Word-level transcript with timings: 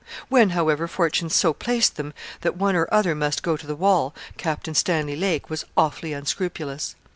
When, 0.29 0.49
however, 0.57 0.87
fortune 0.87 1.29
so 1.29 1.53
placed 1.53 1.95
them 1.95 2.15
that 2.39 2.57
one 2.57 2.75
or 2.75 2.91
other 2.91 3.13
must 3.13 3.43
go 3.43 3.55
to 3.55 3.67
the 3.67 3.75
wall, 3.75 4.15
Captain 4.35 4.73
Stanley 4.73 5.15
Lake 5.15 5.47
was 5.47 5.63
awfully 5.77 6.11
unscrupulous. 6.11 6.95